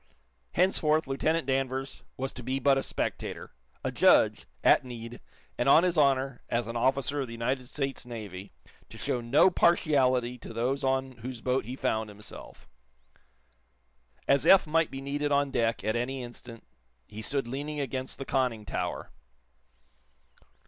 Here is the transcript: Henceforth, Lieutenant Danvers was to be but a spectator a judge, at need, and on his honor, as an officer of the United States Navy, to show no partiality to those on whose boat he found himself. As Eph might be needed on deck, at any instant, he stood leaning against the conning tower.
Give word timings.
Henceforth, 0.53 1.05
Lieutenant 1.05 1.45
Danvers 1.45 2.01
was 2.17 2.33
to 2.33 2.41
be 2.41 2.57
but 2.57 2.75
a 2.75 2.81
spectator 2.81 3.51
a 3.83 3.91
judge, 3.91 4.47
at 4.63 4.83
need, 4.83 5.19
and 5.59 5.69
on 5.69 5.83
his 5.83 5.95
honor, 5.95 6.41
as 6.49 6.65
an 6.65 6.75
officer 6.75 7.21
of 7.21 7.27
the 7.27 7.35
United 7.35 7.67
States 7.69 8.03
Navy, 8.03 8.51
to 8.89 8.97
show 8.97 9.21
no 9.21 9.51
partiality 9.51 10.39
to 10.39 10.53
those 10.53 10.83
on 10.83 11.17
whose 11.17 11.41
boat 11.41 11.65
he 11.65 11.75
found 11.75 12.09
himself. 12.09 12.67
As 14.27 14.43
Eph 14.43 14.65
might 14.65 14.89
be 14.89 15.01
needed 15.01 15.31
on 15.31 15.51
deck, 15.51 15.83
at 15.83 15.95
any 15.95 16.23
instant, 16.23 16.63
he 17.07 17.21
stood 17.21 17.47
leaning 17.47 17.79
against 17.79 18.17
the 18.17 18.25
conning 18.25 18.65
tower. 18.65 19.11